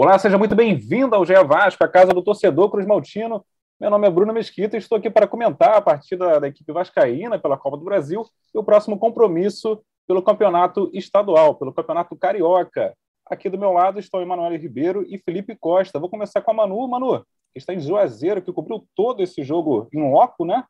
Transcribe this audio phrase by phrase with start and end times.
[0.00, 3.44] Olá, seja muito bem-vindo ao GE Vasco, a casa do torcedor Cruz Maltino.
[3.80, 7.36] Meu nome é Bruno Mesquita e estou aqui para comentar a partida da equipe vascaína
[7.36, 8.24] pela Copa do Brasil
[8.54, 12.94] e o próximo compromisso pelo campeonato estadual, pelo campeonato carioca.
[13.26, 15.98] Aqui do meu lado estão Emanuel Ribeiro e Felipe Costa.
[15.98, 16.86] Vou começar com a Manu.
[16.86, 17.18] Manu,
[17.52, 20.62] que está em Juazeiro, que cobriu todo esse jogo em loco, né?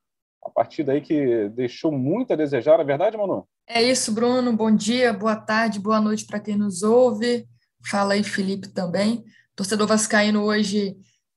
[0.42, 3.46] A partida aí que deixou muito a desejar, é verdade, Manu?
[3.68, 4.56] É isso, Bruno.
[4.56, 7.46] Bom dia, boa tarde, boa noite para quem nos ouve.
[7.84, 9.24] Fala aí, Felipe, também.
[9.55, 10.96] Torcedor vascaíno hoje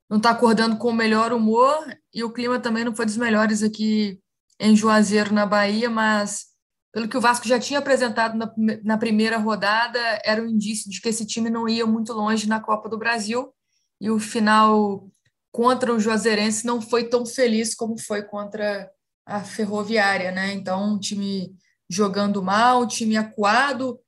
[0.10, 1.78] não está acordando com o melhor humor
[2.14, 4.20] e o clima também não foi dos melhores aqui
[4.60, 6.48] em Juazeiro, na Bahia, mas
[6.94, 11.00] pelo que o Vasco já tinha apresentado na, na primeira rodada, era um indício de
[11.00, 13.54] que esse time não ia muito longe na Copa do Brasil
[14.00, 15.08] e o final
[15.52, 18.90] contra o Juazeirense não foi tão feliz como foi contra
[19.26, 20.54] a Ferroviária, né?
[20.54, 21.56] Então, um time
[21.90, 24.00] jogando mal, um time acuado,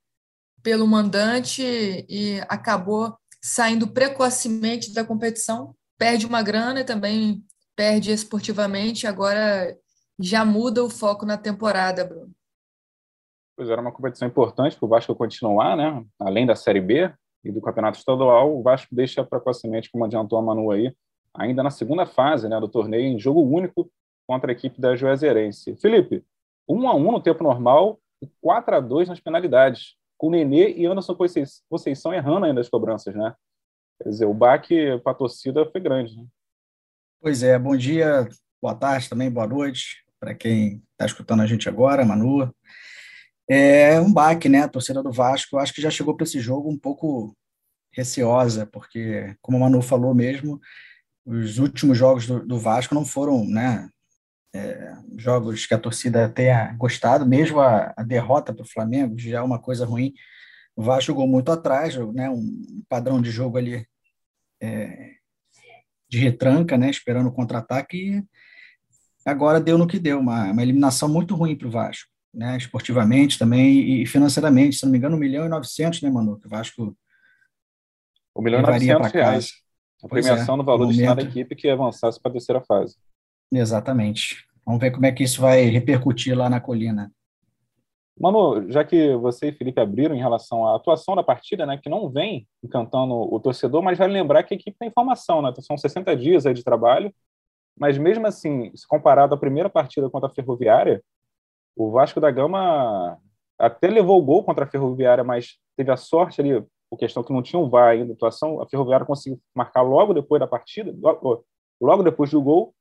[0.64, 1.62] pelo mandante
[2.08, 7.44] e acabou saindo precocemente da competição, perde uma grana e também
[7.76, 9.76] perde esportivamente, agora
[10.18, 12.32] já muda o foco na temporada, Bruno.
[13.54, 16.02] Pois era uma competição importante para o Vasco continuar, né?
[16.18, 17.12] Além da Série B
[17.44, 20.94] e do Campeonato Estadual, o Vasco deixa precocemente, como adiantou a Manu aí,
[21.34, 23.90] ainda na segunda fase né, do torneio, em jogo único
[24.26, 25.76] contra a equipe da Juazeirense.
[25.76, 26.24] Felipe,
[26.66, 30.72] 1 a 1 no tempo normal e 4 a 2 nas penalidades com o Nenê
[30.72, 31.14] e Anderson
[31.68, 33.34] Conceição errando ainda as cobranças, né?
[34.02, 36.16] Quer dizer, o baque para a torcida foi grande.
[36.16, 36.24] Né?
[37.20, 38.26] Pois é, bom dia,
[38.60, 42.50] boa tarde também, boa noite para quem está escutando a gente agora, Manu.
[43.46, 44.62] É um baque, né?
[44.62, 47.36] A torcida do Vasco, eu acho que já chegou para esse jogo um pouco
[47.92, 50.58] receosa, porque, como o Manu falou mesmo,
[51.26, 53.90] os últimos jogos do, do Vasco não foram, né?
[54.54, 59.38] É, jogos que a torcida tenha gostado, mesmo a, a derrota para o Flamengo já
[59.38, 60.14] é uma coisa ruim.
[60.76, 63.84] O Vasco jogou muito atrás, né, um padrão de jogo ali
[64.62, 65.14] é,
[66.08, 68.24] de retranca, né, esperando o contra-ataque, e
[69.26, 73.38] agora deu no que deu, uma, uma eliminação muito ruim para o Vasco, né, esportivamente
[73.38, 76.50] também e financeiramente, se não me engano, 1 milhão e 900, né, Manu, que o
[76.50, 76.96] Vasco
[78.36, 79.52] um milhão e 900 reais.
[80.02, 82.96] A premiação é, no valor destinado à equipe que avançasse para a terceira fase.
[83.52, 84.44] Exatamente.
[84.64, 87.12] Vamos ver como é que isso vai repercutir lá na colina.
[88.18, 91.88] Manu, já que você e Felipe abriram em relação à atuação da partida, né, que
[91.88, 95.52] não vem encantando o torcedor, mas vale lembrar que a equipe tem informação, né?
[95.60, 97.12] São 60 dias aí de trabalho,
[97.76, 101.02] mas mesmo assim, se comparado à primeira partida contra a Ferroviária,
[101.76, 103.18] o Vasco da Gama
[103.58, 107.32] até levou o gol contra a Ferroviária, mas teve a sorte ali, por questão que
[107.32, 110.94] não tinha um VAR ainda, a atuação, a Ferroviária conseguiu marcar logo depois da partida,
[111.00, 111.44] logo,
[111.80, 112.72] logo depois do gol,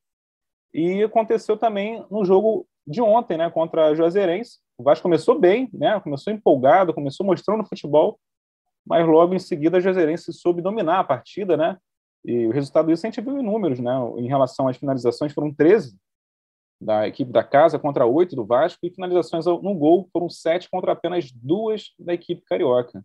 [0.74, 4.60] e aconteceu também no jogo de ontem, né, contra a Juazeirense.
[4.78, 8.20] O Vasco começou bem, né, começou empolgado, começou mostrando futebol,
[8.86, 11.78] mas logo em seguida a Juazeirense soube dominar a partida, né?
[12.26, 13.92] E o resultado disso a gente viu em números, né?
[14.18, 15.98] Em relação às finalizações, foram 13
[16.82, 20.92] da equipe da casa contra 8 do Vasco, e finalizações no gol foram 7 contra
[20.92, 23.04] apenas duas da equipe carioca.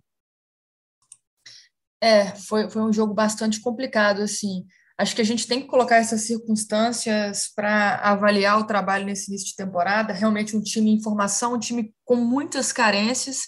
[2.01, 4.67] É, foi, foi um jogo bastante complicado, assim.
[4.99, 9.47] Acho que a gente tem que colocar essas circunstâncias para avaliar o trabalho nesse início
[9.47, 10.13] de temporada.
[10.13, 13.43] Realmente um time em formação, um time com muitas carências.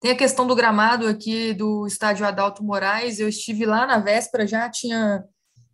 [0.00, 3.20] Tem a questão do gramado aqui do estádio Adalto Moraes.
[3.20, 5.24] Eu estive lá na véspera, já tinha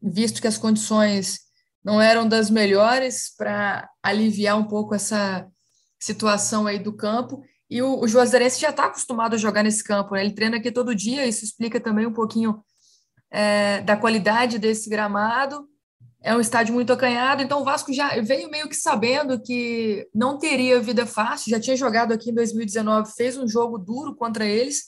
[0.03, 1.38] visto que as condições
[1.82, 5.48] não eram das melhores para aliviar um pouco essa
[5.98, 7.42] situação aí do campo.
[7.70, 10.20] E o, o Juazeirense já está acostumado a jogar nesse campo, né?
[10.20, 12.62] ele treina aqui todo dia, isso explica também um pouquinho
[13.32, 15.66] é, da qualidade desse gramado.
[16.22, 20.38] É um estádio muito acanhado, então o Vasco já veio meio que sabendo que não
[20.38, 24.84] teria vida fácil, já tinha jogado aqui em 2019, fez um jogo duro contra eles,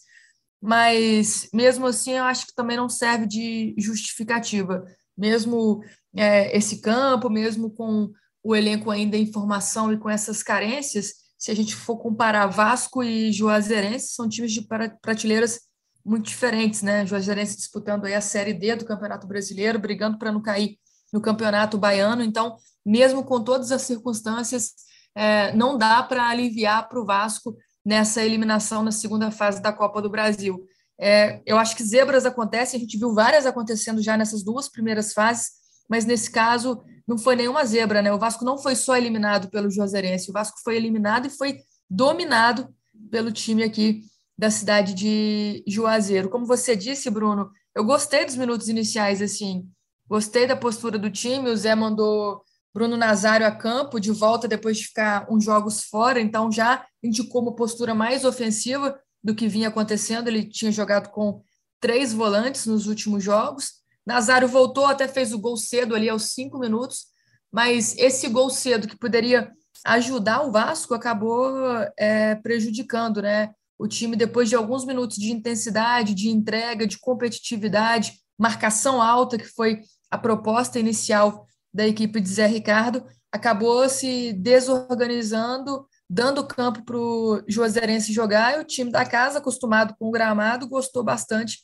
[0.63, 4.85] mas mesmo assim eu acho que também não serve de justificativa.
[5.19, 5.83] Mesmo
[6.15, 11.51] é, esse campo, mesmo com o elenco ainda em formação e com essas carências, se
[11.51, 14.63] a gente for comparar Vasco e Juazeirense, são times de
[15.03, 15.61] prateleiras
[16.05, 17.07] muito diferentes, né?
[17.07, 20.79] Juazeirense disputando aí a Série D do Campeonato Brasileiro, brigando para não cair
[21.13, 22.23] no Campeonato Baiano.
[22.23, 24.73] Então, mesmo com todas as circunstâncias,
[25.15, 30.03] é, não dá para aliviar para o Vasco nessa eliminação na segunda fase da Copa
[30.03, 30.67] do Brasil.
[30.99, 35.13] É, eu acho que zebras acontecem, a gente viu várias acontecendo já nessas duas primeiras
[35.13, 35.51] fases,
[35.89, 38.13] mas nesse caso não foi nenhuma zebra, né?
[38.13, 41.61] O Vasco não foi só eliminado pelo Juazeirense, o Vasco foi eliminado e foi
[41.91, 42.69] dominado
[43.11, 44.03] pelo time aqui
[44.37, 46.29] da cidade de Juazeiro.
[46.29, 49.69] Como você disse, Bruno, eu gostei dos minutos iniciais, assim,
[50.09, 52.43] gostei da postura do time, o Zé mandou
[52.73, 57.43] Bruno Nazário a campo, de volta depois de ficar uns jogos fora, então já indicou
[57.43, 61.41] uma postura mais ofensiva do que vinha acontecendo, ele tinha jogado com
[61.81, 63.75] três volantes nos últimos jogos.
[64.05, 67.07] Nazário voltou, até fez o gol cedo ali aos cinco minutos,
[67.51, 69.53] mas esse gol cedo que poderia
[69.85, 71.55] ajudar o Vasco acabou
[71.97, 73.55] é, prejudicando, né?
[73.79, 79.47] O time, depois de alguns minutos de intensidade, de entrega, de competitividade, marcação alta, que
[79.47, 79.81] foi
[80.11, 87.43] a proposta inicial da equipe de Zé Ricardo, acabou se desorganizando, dando campo para o
[87.49, 91.59] Juazeirense jogar, e o time da casa, acostumado com o gramado, gostou bastante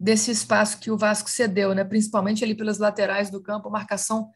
[0.00, 1.84] desse espaço que o Vasco cedeu, né?
[1.84, 4.30] principalmente ali pelas laterais do campo, marcação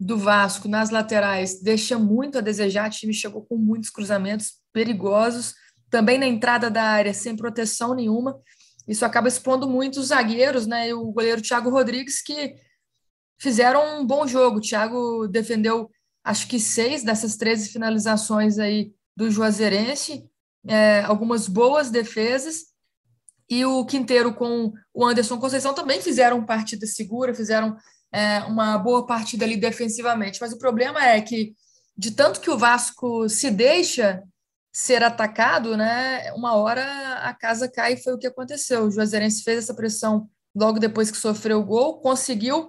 [0.00, 5.54] do Vasco nas laterais deixa muito a desejar, o time chegou com muitos cruzamentos perigosos,
[5.92, 8.40] também na entrada da área, sem proteção nenhuma,
[8.88, 10.88] isso acaba expondo muito os zagueiros, né?
[10.88, 12.54] E o goleiro Thiago Rodrigues, que
[13.38, 14.56] fizeram um bom jogo.
[14.56, 15.90] O Thiago defendeu,
[16.24, 20.24] acho que seis dessas 13 finalizações aí do Juazeirense,
[20.66, 22.72] é, algumas boas defesas.
[23.48, 27.76] E o Quinteiro com o Anderson Conceição também fizeram partida segura, fizeram
[28.10, 30.40] é, uma boa partida ali defensivamente.
[30.40, 31.54] Mas o problema é que,
[31.94, 34.22] de tanto que o Vasco se deixa
[34.72, 36.82] ser atacado, né, uma hora
[37.18, 38.84] a casa cai foi o que aconteceu.
[38.84, 42.68] O Juazeirense fez essa pressão logo depois que sofreu o gol, conseguiu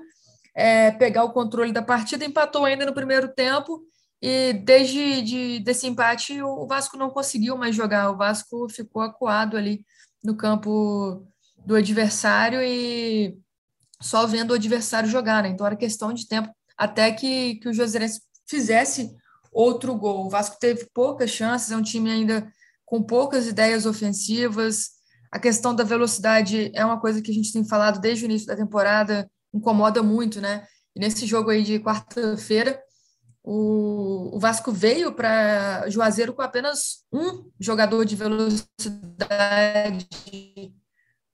[0.54, 3.82] é, pegar o controle da partida, empatou ainda no primeiro tempo
[4.22, 8.12] e desde de, desse empate o Vasco não conseguiu mais jogar.
[8.12, 9.86] O Vasco ficou acuado ali
[10.24, 11.26] no campo
[11.66, 13.38] do adversário e
[14.02, 15.50] só vendo o adversário jogar, né?
[15.50, 19.14] Então era questão de tempo até que, que o Juazeirense fizesse
[19.54, 20.26] outro gol.
[20.26, 22.52] O Vasco teve poucas chances, é um time ainda
[22.86, 24.90] com poucas ideias ofensivas.
[25.32, 28.48] A questão da velocidade é uma coisa que a gente tem falado desde o início
[28.48, 30.66] da temporada, incomoda muito, né?
[30.96, 32.80] E nesse jogo aí de quarta-feira,
[33.44, 40.08] o, Vasco veio para Juazeiro com apenas um jogador de velocidade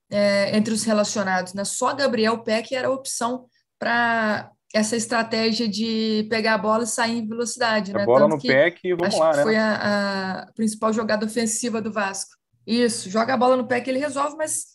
[0.10, 1.64] é, entre os relacionados, né?
[1.64, 3.46] Só Gabriel Peck era a opção
[3.78, 7.92] para essa estratégia de pegar a bola e sair em velocidade.
[7.92, 8.06] A né?
[8.06, 9.44] bola Tanto no pé que vamos acho lá, que né?
[9.44, 12.32] Foi a, a, principal jogada ofensiva do Vasco.
[12.66, 14.66] Isso, joga a bola no pé que ele resolve, mas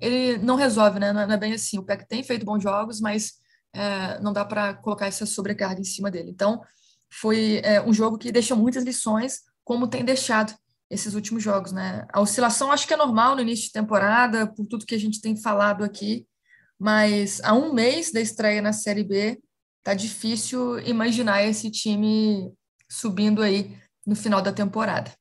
[0.00, 1.12] ele não resolve, né?
[1.12, 1.78] Não é, não é bem assim.
[1.78, 3.34] O Peck tem feito bons jogos, mas
[3.74, 6.30] é, não dá para colocar essa sobrecarga em cima dele.
[6.30, 6.62] Então,
[7.10, 10.54] foi é, um jogo que deixa muitas lições, como tem deixado
[10.88, 12.06] esses últimos jogos, né?
[12.12, 15.20] A oscilação acho que é normal no início de temporada, por tudo que a gente
[15.20, 16.26] tem falado aqui,
[16.82, 19.40] mas a um mês da estreia na Série B,
[19.84, 22.52] tá difícil imaginar esse time
[22.90, 25.12] subindo aí no final da temporada.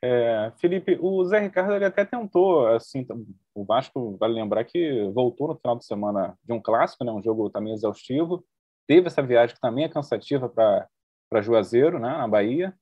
[0.00, 3.04] É, Felipe, o Zé Ricardo ele até tentou, assim,
[3.52, 7.20] o Vasco, vale lembrar que voltou no final de semana de um clássico, né, um
[7.20, 8.46] jogo também exaustivo,
[8.86, 12.72] teve essa viagem que também é cansativa para Juazeiro, né, na Bahia,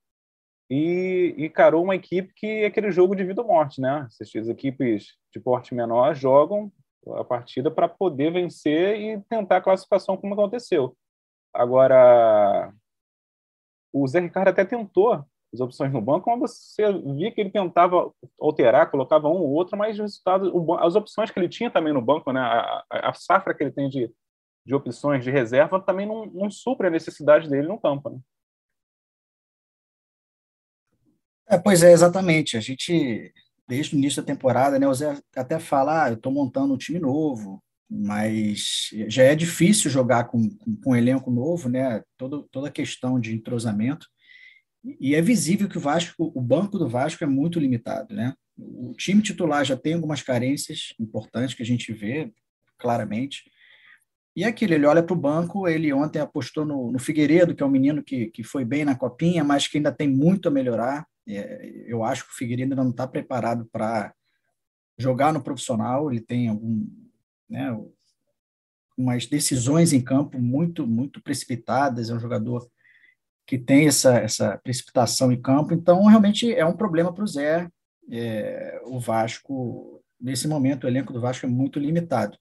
[0.68, 4.06] e encarou uma equipe que é aquele jogo de vida ou morte, né?
[4.20, 6.72] Essas equipes de porte menor jogam
[7.14, 10.96] a partida para poder vencer e tentar a classificação como aconteceu.
[11.52, 12.72] Agora,
[13.92, 18.12] o Zé Ricardo até tentou as opções no banco, mas você via que ele tentava
[18.38, 22.02] alterar, colocava um ou outro, mas os resultados, as opções que ele tinha também no
[22.02, 24.12] banco, né, a, a safra que ele tem de,
[24.66, 28.10] de opções de reserva também não, não supre a necessidade dele no campo.
[28.10, 28.18] Né?
[31.48, 32.56] É, pois é, exatamente.
[32.56, 33.32] A gente
[33.68, 34.86] desde o início da temporada, né?
[34.86, 39.90] O Zé até fala, ah, eu estou montando um time novo, mas já é difícil
[39.90, 42.02] jogar com, com, com, um elenco novo, né?
[42.16, 44.06] Todo, toda a questão de entrosamento.
[45.00, 48.34] E é visível que o Vasco, o banco do Vasco é muito limitado, né?
[48.56, 52.32] O time titular já tem algumas carências importantes que a gente vê
[52.78, 53.42] claramente.
[54.34, 57.62] E é aquilo, ele olha para o banco, ele ontem apostou no, no Figueiredo, que
[57.62, 60.50] é um menino que, que foi bem na copinha, mas que ainda tem muito a
[60.50, 61.06] melhorar.
[61.28, 64.14] É, eu acho que o Figueiredo ainda não está preparado para
[64.98, 66.10] jogar no profissional.
[66.10, 66.86] Ele tem algum,
[67.48, 67.76] né,
[68.96, 72.10] umas decisões em campo muito, muito precipitadas.
[72.10, 72.68] É um jogador
[73.46, 75.72] que tem essa, essa precipitação em campo.
[75.72, 77.70] Então, realmente é um problema para o Zé.
[78.10, 82.36] É, o Vasco, nesse momento, o elenco do Vasco é muito limitado.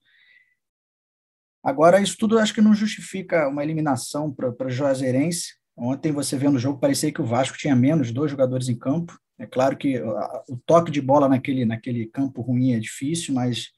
[1.62, 6.56] Agora, isso tudo acho que não justifica uma eliminação para o Juazeirense, Ontem você vendo
[6.56, 9.18] o jogo, parecia que o Vasco tinha menos dois jogadores em campo.
[9.38, 10.00] É claro que
[10.48, 13.70] o toque de bola naquele, naquele campo ruim é difícil, mas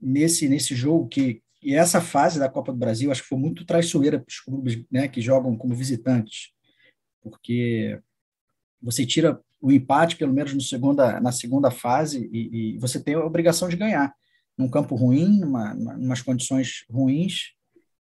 [0.00, 3.64] nesse, nesse jogo que e essa fase da Copa do Brasil acho que foi muito
[3.64, 6.50] traiçoeira para os clubes né, que jogam como visitantes,
[7.22, 8.00] porque
[8.82, 13.14] você tira o empate pelo menos no segunda, na segunda fase e, e você tem
[13.14, 14.12] a obrigação de ganhar
[14.58, 17.52] num campo ruim, numa, numa, condições ruins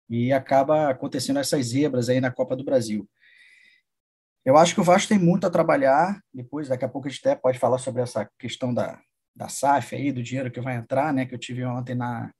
[0.09, 3.07] e acaba acontecendo essas zebras aí na Copa do Brasil.
[4.45, 7.19] Eu acho que o Vasco tem muito a trabalhar, depois, daqui a pouco a gente
[7.19, 9.01] até pode falar sobre essa questão da,
[9.35, 12.31] da SAF aí, do dinheiro que vai entrar, né, que eu tive ontem na,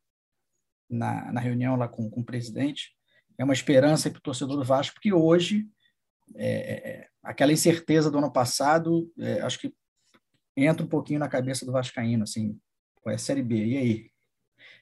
[0.90, 2.96] na, na reunião lá com, com o presidente.
[3.38, 5.68] É uma esperança para o torcedor do Vasco, porque hoje,
[6.36, 9.74] é, é, aquela incerteza do ano passado, é, acho que
[10.56, 12.58] entra um pouquinho na cabeça do Vascaíno, assim,
[13.02, 14.12] com a Série B, e aí?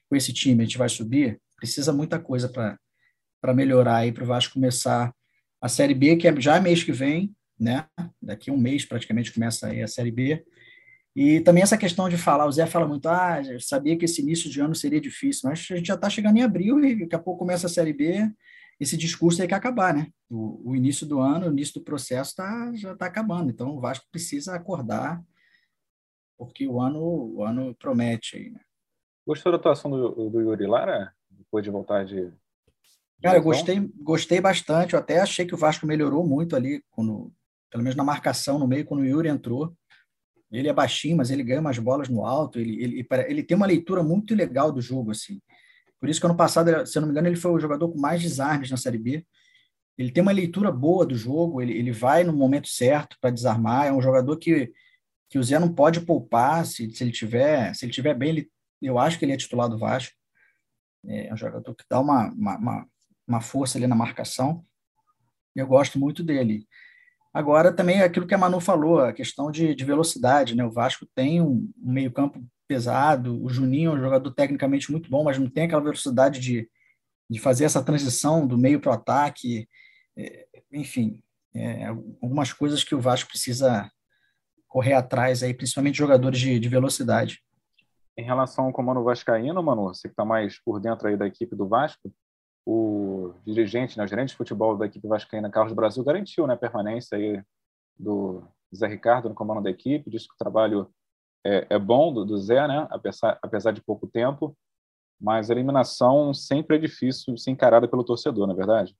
[0.08, 1.40] Com esse time, a gente vai subir?
[1.56, 5.12] Precisa muita coisa para melhorar aí, para o Vasco começar
[5.60, 7.86] a Série B, que é já mês que vem, né?
[8.20, 10.44] Daqui um mês praticamente começa aí a Série B.
[11.14, 14.20] E também essa questão de falar, o Zé fala muito, ah, eu sabia que esse
[14.20, 17.14] início de ano seria difícil, mas a gente já está chegando em abril e daqui
[17.14, 18.30] a pouco começa a Série B,
[18.78, 20.08] esse discurso tem que acabar, né?
[20.28, 23.80] O, o início do ano, o início do processo tá, já está acabando, então o
[23.80, 25.24] Vasco precisa acordar,
[26.36, 28.60] porque o ano, o ano promete aí, né?
[29.26, 31.15] Gostou da atuação do, do Yuri Lara,
[31.56, 32.32] depois de voltar de...
[33.22, 37.32] Cara, eu gostei, gostei bastante, eu até achei que o Vasco melhorou muito ali, quando,
[37.70, 39.74] pelo menos na marcação no meio, quando o Yuri entrou,
[40.52, 42.60] ele é baixinho, mas ele ganha umas bolas no alto.
[42.60, 45.40] Ele, ele, ele tem uma leitura muito legal do jogo, assim.
[45.98, 47.98] Por isso que ano passado, se eu não me engano, ele foi o jogador com
[47.98, 49.26] mais desarmes na Série B.
[49.98, 53.86] Ele tem uma leitura boa do jogo, ele, ele vai no momento certo para desarmar.
[53.86, 54.70] É um jogador que,
[55.28, 58.28] que o Zé não pode poupar se, se ele tiver se ele tiver bem.
[58.28, 60.15] Ele, eu acho que ele é titular do Vasco.
[61.08, 62.86] É um jogador que dá uma, uma,
[63.26, 64.64] uma força ali na marcação.
[65.54, 66.66] Eu gosto muito dele.
[67.32, 70.64] Agora, também aquilo que a Manu falou, a questão de, de velocidade, né?
[70.64, 75.22] O Vasco tem um, um meio-campo pesado, o Juninho é um jogador tecnicamente muito bom,
[75.22, 76.68] mas não tem aquela velocidade de,
[77.28, 79.68] de fazer essa transição do meio para o ataque.
[80.16, 81.22] É, enfim,
[81.54, 83.90] é, algumas coisas que o Vasco precisa
[84.66, 87.42] correr atrás aí, principalmente jogadores de, de velocidade.
[88.18, 91.54] Em relação ao comando vascaíno, Manu, você que está mais por dentro aí da equipe
[91.54, 92.10] do Vasco,
[92.64, 96.56] o dirigente, né, o gerente de futebol da equipe vascaína, Carlos Brasil, garantiu né, a
[96.56, 97.42] permanência aí
[97.98, 98.42] do
[98.74, 100.90] Zé Ricardo no comando da equipe, disse que o trabalho
[101.44, 104.56] é, é bom do, do, Zé, né, apesar, apesar de pouco tempo,
[105.20, 108.96] mas a eliminação sempre é difícil ser encarada pelo torcedor, não é verdade?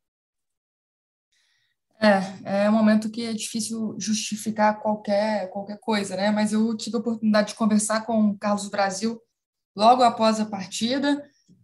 [1.99, 6.31] É, é um momento que é difícil justificar qualquer, qualquer coisa, né?
[6.31, 9.21] Mas eu tive a oportunidade de conversar com o Carlos Brasil
[9.75, 11.23] logo após a partida.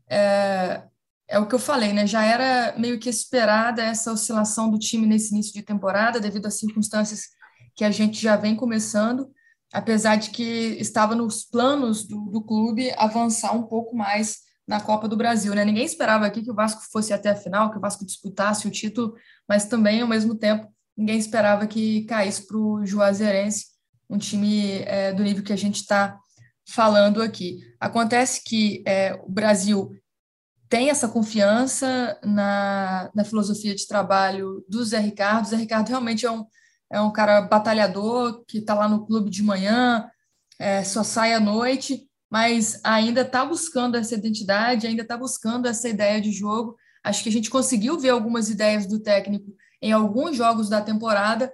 [0.08, 0.82] É,
[1.28, 2.06] é o que eu falei, né?
[2.06, 6.58] Já era meio que esperada essa oscilação do time nesse início de temporada, devido às
[6.58, 7.28] circunstâncias
[7.74, 9.30] que a gente já vem começando,
[9.72, 14.40] apesar de que estava nos planos do, do clube avançar um pouco mais
[14.72, 15.66] na Copa do Brasil, né?
[15.66, 18.70] Ninguém esperava aqui que o Vasco fosse até a final, que o Vasco disputasse o
[18.70, 19.14] título,
[19.46, 23.66] mas também, ao mesmo tempo, ninguém esperava que caísse para o Juazeirense,
[24.08, 26.18] um time é, do nível que a gente está
[26.66, 27.58] falando aqui.
[27.78, 29.94] Acontece que é, o Brasil
[30.70, 35.44] tem essa confiança na, na filosofia de trabalho do Zé Ricardo.
[35.44, 36.46] O Zé Ricardo realmente é um,
[36.90, 40.08] é um cara batalhador, que está lá no clube de manhã,
[40.58, 45.86] é, só sai à noite, mas ainda está buscando essa identidade, ainda está buscando essa
[45.86, 46.78] ideia de jogo.
[47.04, 51.52] Acho que a gente conseguiu ver algumas ideias do técnico em alguns jogos da temporada,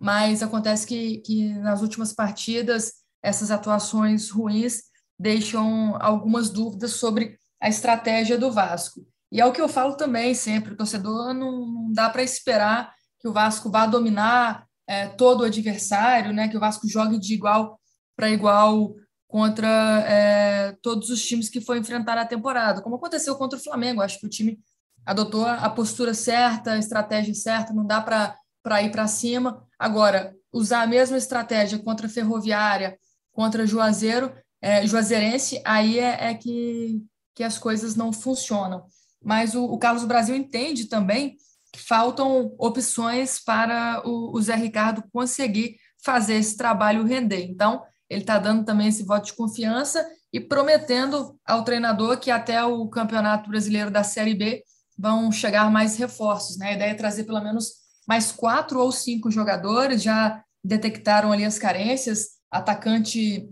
[0.00, 4.82] mas acontece que, que nas últimas partidas essas atuações ruins
[5.18, 9.04] deixam algumas dúvidas sobre a estratégia do Vasco.
[9.32, 12.94] E é o que eu falo também sempre: o torcedor não, não dá para esperar
[13.18, 16.46] que o Vasco vá dominar é, todo o adversário, né?
[16.46, 17.80] que o Vasco jogue de igual
[18.14, 18.94] para igual
[19.32, 24.02] contra é, todos os times que foi enfrentar na temporada, como aconteceu contra o Flamengo.
[24.02, 24.60] Acho que o time
[25.06, 29.66] adotou a postura certa, a estratégia certa, não dá para ir para cima.
[29.78, 32.98] Agora, usar a mesma estratégia contra a Ferroviária,
[33.32, 37.02] contra Juazeiro, é, Juazeirense, aí é, é que
[37.34, 38.84] que as coisas não funcionam.
[39.24, 41.38] Mas o, o Carlos Brasil entende também
[41.72, 47.44] que faltam opções para o, o Zé Ricardo conseguir fazer esse trabalho render.
[47.44, 47.82] Então,
[48.12, 52.88] ele está dando também esse voto de confiança e prometendo ao treinador que até o
[52.88, 54.62] Campeonato Brasileiro da Série B
[54.98, 56.58] vão chegar mais reforços.
[56.58, 56.68] Né?
[56.68, 57.72] A ideia é trazer pelo menos
[58.06, 62.32] mais quatro ou cinco jogadores, já detectaram ali as carências.
[62.50, 63.48] Atacante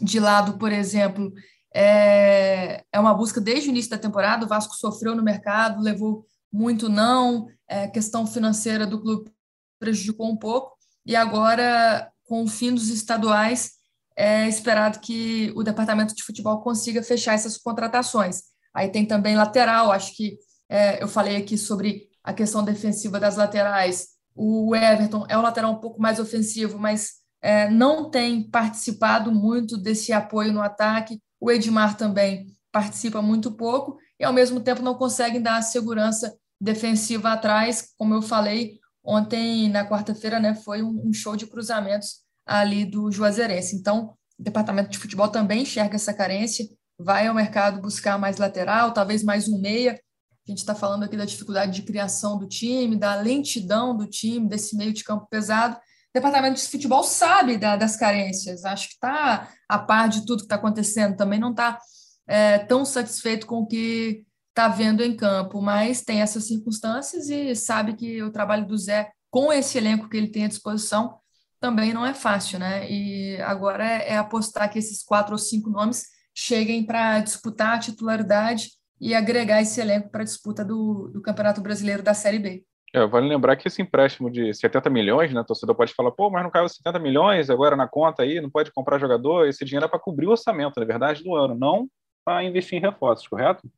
[0.00, 1.32] de lado, por exemplo,
[1.74, 4.44] é, é uma busca desde o início da temporada.
[4.44, 9.30] O Vasco sofreu no mercado, levou muito não, é, questão financeira do clube
[9.78, 10.76] prejudicou um pouco,
[11.06, 13.77] e agora, com o fim dos estaduais,
[14.18, 18.42] é esperado que o departamento de futebol consiga fechar essas contratações.
[18.74, 20.36] Aí tem também lateral, acho que
[20.68, 24.08] é, eu falei aqui sobre a questão defensiva das laterais.
[24.34, 29.78] O Everton é um lateral um pouco mais ofensivo, mas é, não tem participado muito
[29.78, 31.20] desse apoio no ataque.
[31.40, 36.36] O Edmar também participa muito pouco e, ao mesmo tempo, não conseguem dar a segurança
[36.60, 37.94] defensiva atrás.
[37.96, 43.76] Como eu falei ontem, na quarta-feira, né, foi um show de cruzamentos ali do Juazeirense.
[43.76, 46.66] Então, o departamento de futebol também enxerga essa carência,
[46.98, 49.92] vai ao mercado buscar mais lateral, talvez mais um meia.
[49.92, 54.48] A gente está falando aqui da dificuldade de criação do time, da lentidão do time,
[54.48, 55.76] desse meio de campo pesado.
[55.76, 55.80] O
[56.14, 60.44] departamento de futebol sabe da, das carências, acho que está a par de tudo que
[60.44, 61.78] está acontecendo, também não está
[62.26, 67.54] é, tão satisfeito com o que está vendo em campo, mas tem essas circunstâncias e
[67.54, 71.18] sabe que o trabalho do Zé, com esse elenco que ele tem à disposição,
[71.60, 72.90] também não é fácil, né?
[72.90, 77.78] E agora é, é apostar que esses quatro ou cinco nomes cheguem para disputar a
[77.78, 82.64] titularidade e agregar esse elenco para a disputa do, do Campeonato Brasileiro da Série B.
[82.94, 86.30] É, vale lembrar que esse empréstimo de 70 milhões, né, o torcedor pode falar, pô,
[86.30, 89.84] mas não caiu 70 milhões agora na conta aí, não pode comprar jogador, esse dinheiro
[89.84, 91.86] é para cobrir o orçamento, na verdade, do ano, não
[92.24, 93.70] para investir em reforços, correto?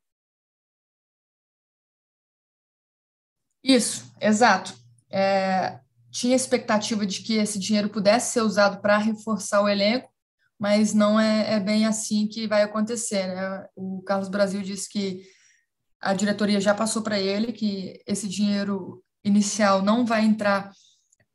[3.63, 4.75] Isso, exato.
[5.11, 5.81] É,
[6.11, 10.11] tinha expectativa de que esse dinheiro pudesse ser usado para reforçar o elenco,
[10.59, 13.27] mas não é, é, bem assim que vai acontecer.
[13.29, 13.67] Né?
[13.75, 15.23] O Carlos Brasil disse que
[16.01, 20.71] a diretoria já passou para ele que esse dinheiro inicial não vai entrar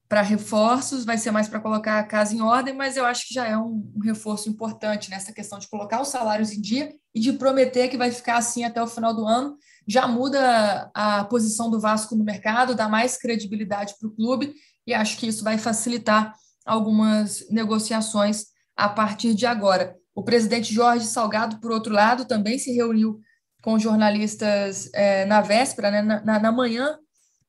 [0.07, 3.33] para reforços, vai ser mais para colocar a casa em ordem, mas eu acho que
[3.33, 7.19] já é um, um, reforço importante nessa questão de colocar os salários em dia e
[7.19, 9.57] de prometer que vai ficar assim até o final do ano.
[9.87, 14.53] Já muda a posição do Vasco no mercado, dá mais credibilidade para o clube
[14.85, 16.33] e acho que isso vai facilitar
[16.65, 19.95] algumas negociações a partir de agora.
[20.13, 23.19] O presidente Jorge Salgado, por outro lado, também se reuniu
[23.61, 26.97] com jornalistas é, na véspera, né, na, na manhã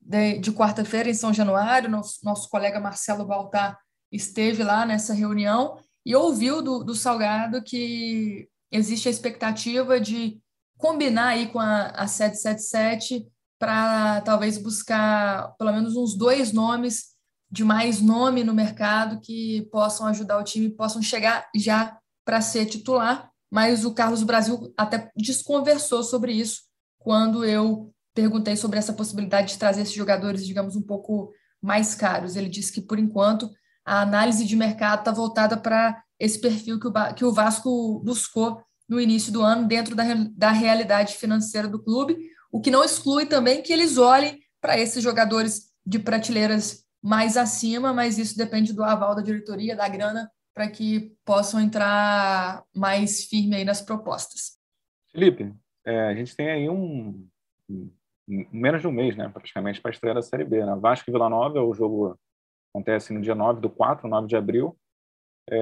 [0.00, 1.90] de, de quarta-feira em São Januário.
[1.90, 3.78] Nosso, nosso colega Marcelo Baltar
[4.10, 10.40] esteve lá nessa reunião e ouviu do, do Salgado que existe a expectativa de
[10.76, 13.26] combinar aí com a, a 777
[13.58, 17.16] para talvez buscar pelo menos uns dois nomes
[17.50, 22.66] de mais nome no mercado que possam ajudar o time, possam chegar já para ser
[22.66, 23.30] titular.
[23.50, 26.62] Mas o Carlos Brasil até desconversou sobre isso
[26.98, 31.30] quando eu perguntei sobre essa possibilidade de trazer esses jogadores, digamos, um pouco
[31.62, 32.34] mais caros.
[32.34, 33.48] Ele disse que, por enquanto,
[33.84, 38.60] a análise de mercado está voltada para esse perfil que o, que o Vasco buscou
[38.88, 40.04] no início do ano, dentro da,
[40.36, 42.16] da realidade financeira do clube,
[42.52, 47.92] o que não exclui também que eles olhem para esses jogadores de prateleiras mais acima,
[47.92, 53.56] mas isso depende do aval da diretoria, da grana, para que possam entrar mais firme
[53.56, 54.58] aí nas propostas.
[55.12, 57.28] Felipe, é, a gente tem aí um,
[58.26, 60.64] menos de um mês, né, praticamente, para estrear a Série B.
[60.64, 60.74] Né?
[60.76, 62.18] Vasco e Vila Nova, o jogo
[62.70, 64.76] acontece no dia 9 do 4, 9 de abril.
[65.48, 65.56] É,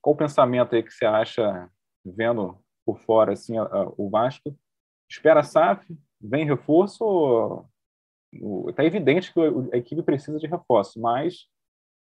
[0.00, 1.70] qual o pensamento aí que você acha,
[2.04, 4.56] vendo por fora assim, a, a, o Vasco?
[5.08, 5.86] Espera a SAF?
[6.20, 7.64] Vem reforço?
[8.68, 9.40] Está evidente que
[9.72, 11.46] a equipe precisa de reforço, mas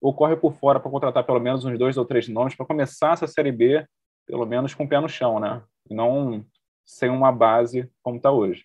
[0.01, 3.27] ocorre por fora para contratar pelo menos uns dois ou três nomes para começar essa
[3.27, 3.87] Série B,
[4.27, 5.63] pelo menos com o pé no chão, né?
[5.89, 6.45] Não
[6.85, 8.65] sem uma base como está hoje.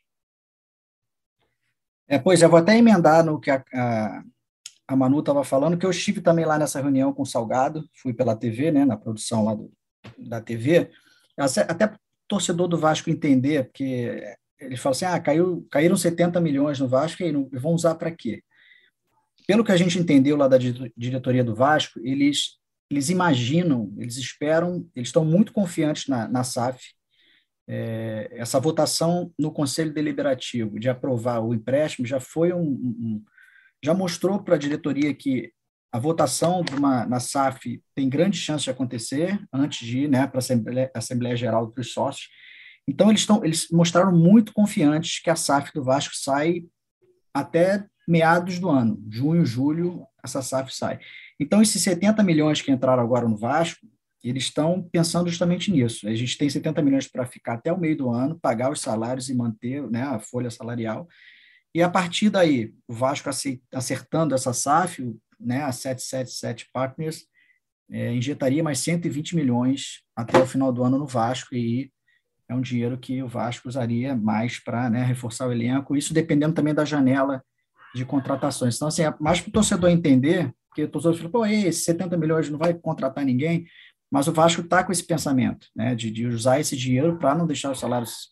[2.08, 4.24] É, pois é, vou até emendar no que a, a,
[4.88, 8.14] a Manu estava falando, que eu estive também lá nessa reunião com o Salgado, fui
[8.14, 9.72] pela TV, né, na produção lá do,
[10.18, 10.92] da TV,
[11.46, 11.94] até
[12.28, 17.24] torcedor do Vasco entender, porque ele fala assim, ah, caiu, caíram 70 milhões no Vasco,
[17.24, 18.44] e vão usar para quê?
[19.48, 20.58] Pelo que a gente entendeu lá da
[20.96, 22.58] diretoria do Vasco, eles,
[22.90, 26.94] eles imaginam, eles esperam, eles estão muito confiantes na, na SAF,
[27.68, 33.24] é, essa votação no Conselho Deliberativo de aprovar o empréstimo já foi um, um
[33.84, 35.52] já mostrou para a diretoria que
[35.92, 40.38] a votação uma, na SAF tem grande chance de acontecer antes de ir né, para
[40.38, 42.30] a Assembleia, Assembleia Geral dos Sócios.
[42.88, 46.64] Então, eles, estão, eles mostraram muito confiantes que a SAF do Vasco sai
[47.34, 51.00] até meados do ano, junho, julho, essa SAF sai.
[51.40, 53.86] Então, esses 70 milhões que entraram agora no Vasco,
[54.24, 56.08] eles estão pensando justamente nisso.
[56.08, 59.30] A gente tem 70 milhões para ficar até o meio do ano, pagar os salários
[59.30, 61.08] e manter né, a folha salarial.
[61.74, 63.30] E a partir daí, o Vasco
[63.74, 67.26] acertando essa SAF, né, a 777 Partners,
[67.90, 71.92] é, injetaria mais 120 milhões até o final do ano no Vasco, e
[72.48, 76.54] é um dinheiro que o Vasco usaria mais para né, reforçar o elenco, isso dependendo
[76.54, 77.44] também da janela
[77.94, 78.76] de contratações.
[78.76, 82.18] Então, assim, é mais para o torcedor entender, porque o torcedor fala, pô, esses 70
[82.18, 83.66] milhões não vai contratar ninguém,
[84.10, 87.48] mas o Vasco está com esse pensamento, né, de, de usar esse dinheiro para não
[87.48, 88.32] deixar os salários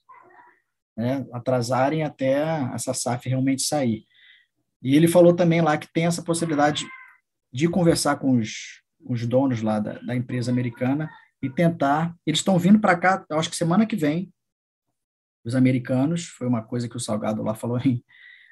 [0.98, 2.42] né, atrasarem até
[2.74, 4.04] essa SAF realmente sair.
[4.82, 6.86] E ele falou também lá que tem essa possibilidade
[7.52, 11.10] de conversar com os, os donos lá da, da empresa americana
[11.42, 12.16] e tentar.
[12.26, 14.32] Eles estão vindo para cá, acho que semana que vem,
[15.44, 16.26] os americanos.
[16.26, 17.80] Foi uma coisa que o Salgado lá falou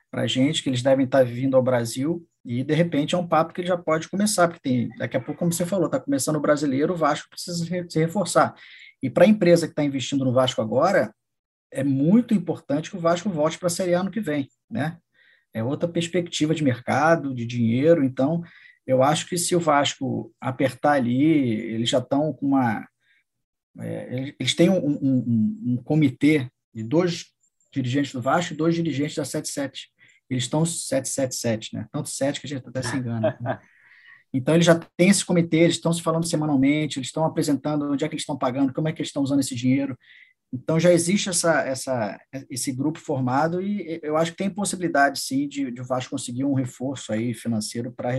[0.10, 3.28] para a gente, que eles devem estar vindo ao Brasil, e de repente é um
[3.28, 6.00] papo que ele já pode começar, porque tem, daqui a pouco, como você falou, está
[6.00, 8.56] começando o brasileiro, o Vasco precisa se reforçar.
[9.04, 11.14] E para a empresa que está investindo no Vasco agora,
[11.70, 14.98] é muito importante que o Vasco volte para a Série A no que vem, né?
[15.54, 18.44] É outra perspectiva de mercado, de dinheiro, então
[18.88, 22.88] eu acho que se o Vasco apertar ali, eles já estão com uma.
[23.80, 27.26] É, eles têm um, um, um, comitê de dois
[27.71, 29.89] dirigentes do Vasco e dois dirigentes da 77.
[30.30, 31.88] Eles estão 777, né?
[31.91, 33.38] Tanto 7 que a gente até se engana.
[33.41, 33.60] Né?
[34.34, 38.04] Então, eles já têm esse comitê, eles estão se falando semanalmente, eles estão apresentando onde
[38.04, 39.97] é que eles estão pagando, como é que eles estão usando esse dinheiro.
[40.54, 42.19] Então, já existe essa, essa,
[42.50, 46.43] esse grupo formado e eu acho que tem possibilidade, sim, de, de o Vasco conseguir
[46.43, 48.12] um reforço aí financeiro para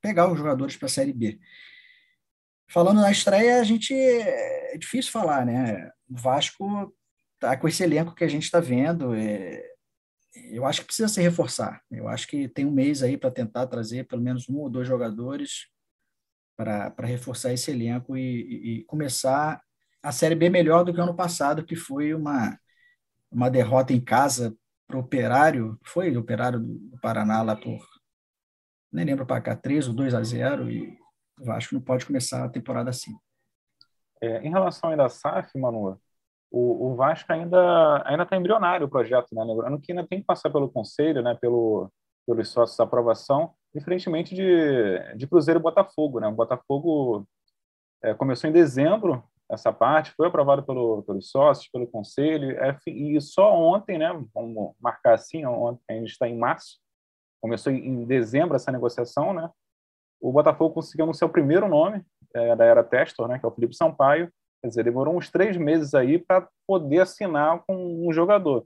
[0.00, 1.38] pegar os jogadores para a Série B.
[2.68, 5.90] Falando na estreia, a gente é difícil falar, né?
[6.08, 6.94] O Vasco
[7.38, 9.14] tá com esse elenco que a gente está vendo.
[9.14, 9.62] É,
[10.34, 11.82] eu acho que precisa se reforçar.
[11.90, 14.88] Eu acho que tem um mês aí para tentar trazer pelo menos um ou dois
[14.88, 15.66] jogadores
[16.56, 19.60] para reforçar esse elenco e, e, começar
[20.02, 22.58] a Série B melhor do que o ano passado, que foi uma,
[23.30, 25.78] uma derrota em casa para o Operário.
[25.84, 27.80] Foi o Operário do Paraná lá por
[28.92, 30.98] nem lembro para cá, 3 ou 2 a 0 e
[31.38, 33.12] o Vasco não pode começar a temporada assim.
[34.20, 35.98] É, em relação ainda à SAF, Manu,
[36.50, 39.42] o, o Vasco ainda ainda está embrionário o projeto, né?
[39.42, 41.36] Lembrando que ainda tem que passar pelo conselho, né?
[41.40, 41.90] Pelo
[42.26, 46.28] pelos sócios da aprovação, diferentemente de, de Cruzeiro e Botafogo, né?
[46.28, 47.26] O Botafogo
[48.02, 53.20] é, começou em dezembro essa parte, foi aprovado pelo, pelos sócios, pelo conselho, é, e
[53.20, 54.08] só ontem, né?
[54.34, 56.78] Vamos marcar assim, ontem, a gente está em março,
[57.42, 59.50] começou em dezembro essa negociação, né?
[60.20, 62.02] O Botafogo conseguiu anunciar o primeiro nome
[62.32, 63.38] é, da era Testor, né?
[63.38, 64.32] Que é o Felipe Sampaio.
[64.62, 68.64] Quer dizer, demorou uns três meses aí para poder assinar com um jogador.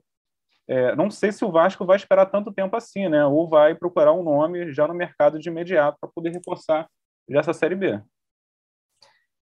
[0.67, 3.25] É, não sei se o Vasco vai esperar tanto tempo assim, né?
[3.25, 6.87] Ou vai procurar um nome já no mercado de imediato para poder reforçar
[7.27, 7.99] já essa Série B.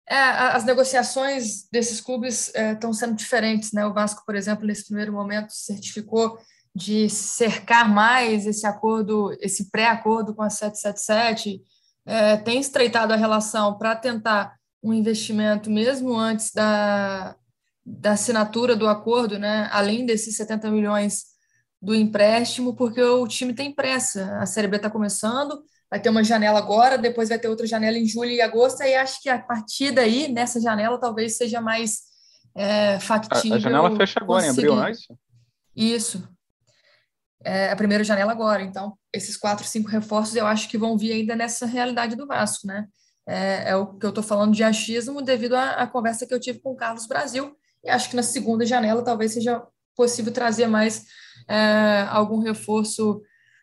[0.10, 3.86] É, as negociações desses clubes estão é, sendo diferentes, né?
[3.86, 6.38] O Vasco, por exemplo, nesse primeiro momento certificou
[6.78, 11.60] de cercar mais esse acordo, esse pré-acordo com a 777,
[12.06, 17.36] é, tem estreitado a relação para tentar um investimento mesmo antes da,
[17.84, 21.24] da assinatura do acordo, né, além desses 70 milhões
[21.82, 24.38] do empréstimo, porque o time tem pressa.
[24.38, 27.98] A Série B está começando, vai ter uma janela agora, depois vai ter outra janela
[27.98, 32.02] em julho e agosto, e acho que a partir daí, nessa janela, talvez seja mais
[32.54, 33.54] é, factível.
[33.54, 34.68] A, a janela fecha agora, conseguir...
[34.68, 35.18] em abril, não é isso?
[35.76, 36.37] Isso
[37.44, 38.62] é, a primeira janela agora.
[38.62, 42.68] Então, esses quatro, cinco reforços eu acho que vão vir ainda nessa realidade do Vasco,
[42.68, 42.88] né?
[43.26, 46.40] É, é o que eu estou falando de achismo devido à, à, conversa que eu
[46.40, 47.56] tive com o Carlos Brasil.
[47.84, 49.62] E acho que na segunda janela talvez seja
[49.96, 51.06] possível trazer mais
[51.48, 53.22] é, algum reforço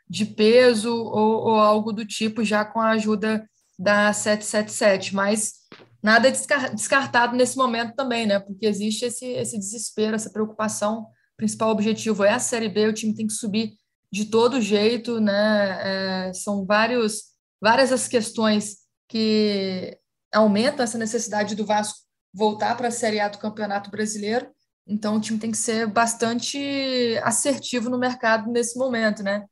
[0.09, 5.15] de peso ou, ou, algo do tipo, já com a ajuda da 777.
[5.15, 5.55] Mas
[6.03, 8.39] nada descartado nesse momento também, né?
[8.39, 11.07] Porque existe esse, esse desespero, essa preocupação
[11.37, 13.75] principal objetivo é a Série B, o time tem que subir
[14.13, 16.29] de todo jeito, né?
[16.29, 17.25] É, são vários,
[17.61, 18.77] várias as questões
[19.09, 19.99] que
[20.33, 21.99] aumentam essa necessidade do Vasco
[22.33, 24.49] voltar para a Série A do Campeonato Brasileiro.
[24.87, 29.45] Então, o time tem que ser bastante assertivo no mercado nesse momento, né?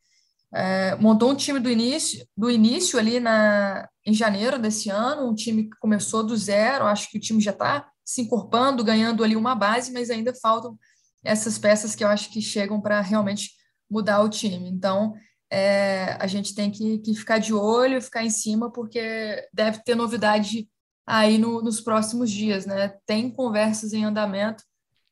[0.54, 5.34] É, montou um time do início, do início ali na, em janeiro desse ano, um
[5.34, 6.84] time que começou do zero.
[6.84, 10.78] Acho que o time já está se encorpando, ganhando ali uma base, mas ainda faltam
[11.22, 13.50] essas peças que eu acho que chegam para realmente
[13.88, 14.68] mudar o time.
[14.68, 15.14] Então,
[15.50, 19.94] é, a gente tem que, que, ficar de olho, ficar em cima, porque deve ter
[19.94, 20.68] novidade
[21.06, 22.88] aí no, nos próximos dias, né?
[23.04, 24.64] Tem conversas em andamento,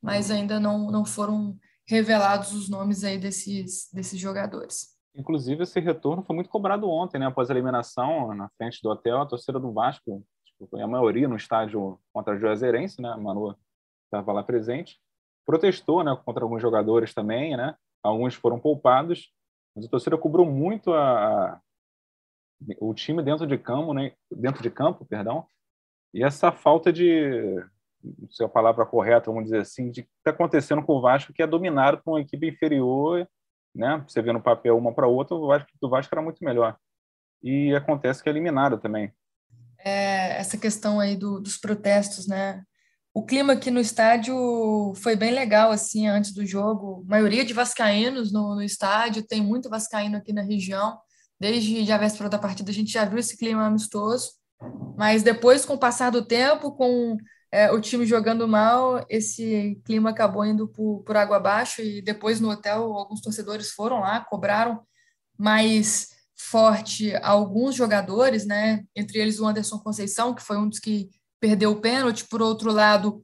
[0.03, 4.99] mas ainda não, não foram revelados os nomes aí desses, desses jogadores.
[5.15, 7.27] Inclusive, esse retorno foi muito cobrado ontem, né?
[7.27, 11.29] Após a eliminação na frente do hotel, a torcida do Vasco, tipo, foi a maioria
[11.29, 13.11] no estádio contra a Juazeirense, né?
[13.11, 13.55] A Manu
[14.07, 14.99] estava lá presente
[15.51, 17.75] protestou né, contra alguns jogadores também, né?
[18.03, 19.33] Alguns foram poupados,
[19.75, 21.61] mas a torcida cobrou muito a, a,
[22.79, 24.13] o time dentro de campo, né?
[24.31, 25.45] Dentro de campo, perdão.
[26.15, 27.61] E essa falta de,
[28.31, 31.33] se é a palavra correta, vamos dizer assim, de que está acontecendo com o Vasco,
[31.33, 33.29] que é dominado por uma equipe inferior,
[33.75, 34.05] né?
[34.07, 36.77] Você vê no papel uma para outra, o Vasco do Vasco era muito melhor.
[37.43, 39.13] E acontece que é eliminado também.
[39.85, 42.65] É, essa questão aí do, dos protestos, né?
[43.13, 47.05] O clima aqui no estádio foi bem legal, assim, antes do jogo.
[47.07, 50.97] A maioria de vascaínos no, no estádio, tem muito vascaíno aqui na região.
[51.39, 54.33] Desde a véspera da partida a gente já viu esse clima amistoso.
[54.97, 57.17] Mas depois, com o passar do tempo, com
[57.51, 62.41] é, o time jogando mal, esse clima acabou indo por, por água abaixo e depois
[62.41, 64.83] no hotel alguns torcedores foram lá, cobraram
[65.37, 68.85] mais forte alguns jogadores, né?
[68.95, 72.27] Entre eles o Anderson Conceição, que foi um dos que perdeu o pênalti.
[72.29, 73.23] Por outro lado,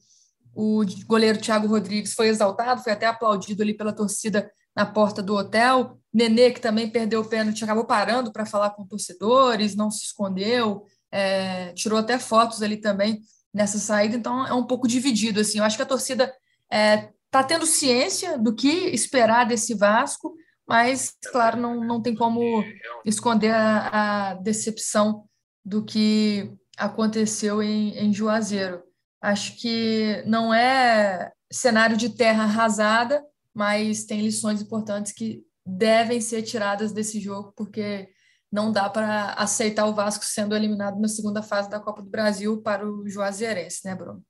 [0.55, 5.35] o goleiro Thiago Rodrigues foi exaltado, foi até aplaudido ali pela torcida na porta do
[5.35, 5.99] hotel.
[6.13, 10.85] Nenê, que também perdeu o pênalti, acabou parando para falar com torcedores, não se escondeu,
[11.13, 13.21] é, tirou até fotos ali também
[13.53, 15.41] nessa saída, então é um pouco dividido.
[15.41, 15.59] Assim.
[15.59, 20.35] Eu acho que a torcida está é, tá tendo ciência do que esperar desse Vasco,
[20.69, 22.65] mas, claro, não, não tem como
[23.05, 25.25] esconder a, a decepção
[25.65, 28.83] do que aconteceu em, em Juazeiro.
[29.21, 36.43] Acho que não é cenário de terra arrasada, mas tem lições importantes que devem ser
[36.43, 38.09] tiradas desse jogo, porque
[38.53, 42.63] não dá para aceitar o Vasco sendo eliminado na segunda fase da Copa do Brasil
[42.63, 44.23] para o Juazeirense, né, Bruno?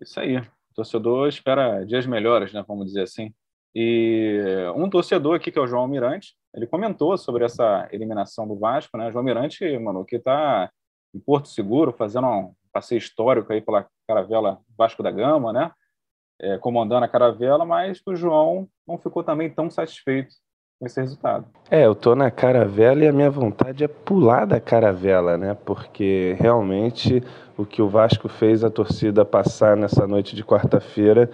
[0.00, 0.36] Isso aí.
[0.36, 3.32] O torcedor espera dias melhores, né, vamos dizer assim.
[3.74, 4.40] E
[4.74, 8.96] um torcedor aqui, que é o João Mirante, ele comentou sobre essa eliminação do Vasco,
[8.96, 9.12] né?
[9.12, 10.70] João Mirante, mano, que está
[11.14, 15.70] em Porto Seguro, fazendo um passeio histórico aí pela caravela Vasco da Gama, né?
[16.40, 20.34] É, comandando a caravela, mas o João não ficou também tão satisfeito
[20.78, 21.46] com esse resultado.
[21.68, 25.56] É, eu tô na caravela e a minha vontade é pular da caravela, né?
[25.64, 27.22] Porque realmente
[27.56, 31.28] o que o Vasco fez a torcida passar nessa noite de quarta-feira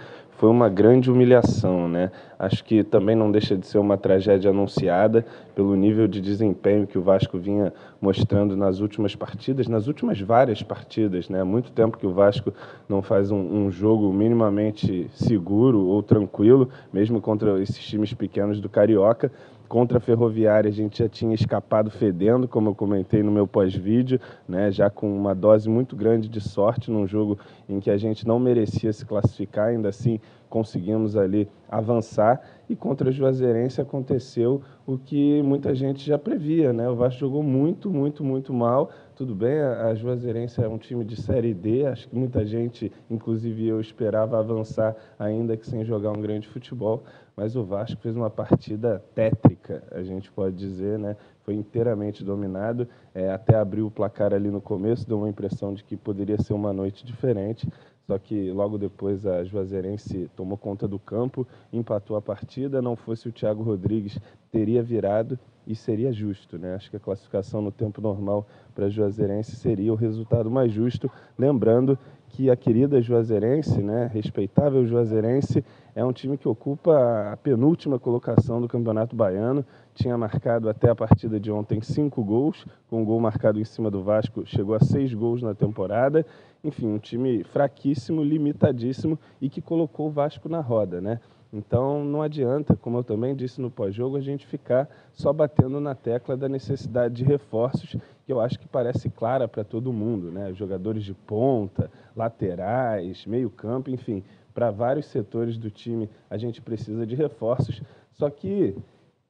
[0.45, 2.11] foi uma grande humilhação, né?
[2.39, 6.99] Acho que também não deixa de ser uma tragédia anunciada pelo nível de desempenho que
[6.99, 11.41] o Vasco vinha mostrando nas últimas partidas, nas últimas várias partidas, né?
[11.41, 12.53] Há muito tempo que o Vasco
[12.87, 18.69] não faz um, um jogo minimamente seguro ou tranquilo, mesmo contra esses times pequenos do
[18.69, 19.33] Carioca.
[19.69, 24.21] Contra a Ferroviária a gente já tinha escapado fedendo, como eu comentei no meu pós-vídeo,
[24.47, 28.27] né, já com uma dose muito grande de sorte num jogo em que a gente
[28.27, 30.21] não merecia se classificar, ainda assim
[30.55, 36.89] conseguimos ali avançar e contra a Juazeirense aconteceu o que muita gente já previa, né?
[36.89, 38.91] O Vasco jogou muito, muito, muito mal.
[39.17, 43.67] Tudo bem, a Juazeirense é um time de Série D, acho que muita gente, inclusive
[43.67, 47.03] eu, esperava avançar ainda que sem jogar um grande futebol,
[47.37, 51.17] mas o Vasco fez uma partida tétrica, a gente pode dizer, né?
[51.43, 55.85] Foi inteiramente dominado, é, até abriu o placar ali no começo, deu uma impressão de
[55.85, 57.69] que poderia ser uma noite diferente,
[58.07, 62.83] só que logo depois a Juazeirense tomou conta do campo, empatou a partida.
[62.83, 64.19] Não fosse o Thiago Rodrigues,
[64.53, 66.59] teria virado e seria justo.
[66.59, 66.75] Né?
[66.75, 71.11] Acho que a classificação no tempo normal para a Juazeirense seria o resultado mais justo.
[71.39, 75.65] Lembrando que a querida Juazeirense, né, respeitável Juazeirense,
[75.95, 79.65] é um time que ocupa a penúltima colocação do Campeonato Baiano.
[79.95, 83.91] Tinha marcado até a partida de ontem cinco gols, com um gol marcado em cima
[83.91, 86.27] do Vasco, chegou a seis gols na temporada
[86.65, 91.21] enfim, um time fraquíssimo, limitadíssimo e que colocou o Vasco na roda, né?
[91.53, 95.95] Então não adianta, como eu também disse no pós-jogo, a gente ficar só batendo na
[95.95, 100.53] tecla da necessidade de reforços, que eu acho que parece clara para todo mundo, né?
[100.55, 107.17] Jogadores de ponta, laterais, meio-campo, enfim, para vários setores do time a gente precisa de
[107.17, 107.83] reforços.
[108.13, 108.75] Só que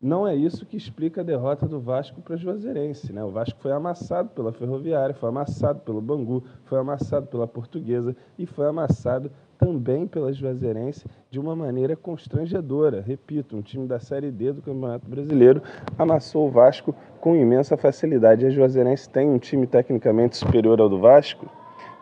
[0.01, 3.11] não é isso que explica a derrota do Vasco para Juazeirense.
[3.11, 3.25] Né?
[3.25, 8.45] O Vasco foi amassado pela Ferroviária, foi amassado pelo Bangu, foi amassado pela Portuguesa e
[8.45, 13.01] foi amassado também pela Juazeirense de uma maneira constrangedora.
[13.01, 15.63] Repito, um time da Série D do Campeonato Brasileiro
[15.99, 18.45] amassou o Vasco com imensa facilidade.
[18.45, 21.51] A Juazeirense tem um time tecnicamente superior ao do Vasco?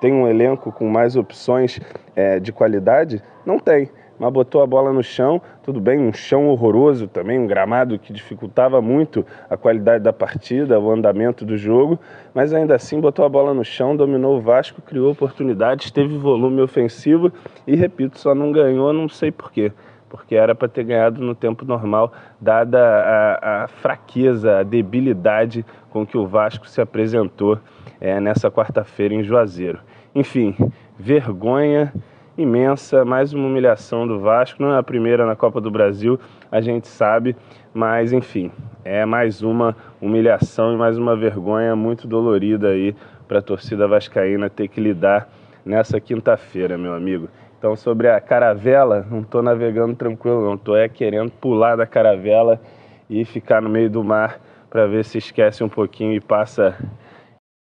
[0.02, 1.80] Tem um elenco com mais opções
[2.16, 3.22] é, de qualidade?
[3.46, 3.88] Não tem
[4.18, 8.12] mas botou a bola no chão, tudo bem, um chão horroroso também, um gramado que
[8.12, 11.98] dificultava muito a qualidade da partida, o andamento do jogo,
[12.32, 16.62] mas ainda assim botou a bola no chão, dominou o Vasco, criou oportunidades, teve volume
[16.62, 17.32] ofensivo
[17.66, 19.72] e, repito, só não ganhou, não sei porquê
[20.08, 26.06] porque era para ter ganhado no tempo normal, dada a, a, fraqueza, a debilidade com
[26.06, 27.58] que o Vasco se apresentou
[27.98, 29.80] é, nessa quarta-feira em Juazeiro.
[30.14, 30.54] Enfim,
[30.98, 31.90] vergonha
[32.36, 36.20] imensa, mais uma humilhação do Vasco, não é a primeira na Copa do Brasil,
[36.50, 37.34] a gente sabe,
[37.72, 38.52] mas enfim,
[38.84, 42.94] é mais uma humilhação e mais uma vergonha muito dolorida aí
[43.26, 45.30] para a torcida vascaína ter que lidar
[45.64, 47.30] nessa quinta-feira, meu amigo.
[47.58, 52.60] Então, sobre a caravela, não estou navegando tranquilo, não estou é querendo pular da caravela
[53.08, 56.76] e ficar no meio do mar para ver se esquece um pouquinho e passa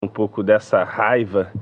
[0.02, 1.52] um pouco dessa raiva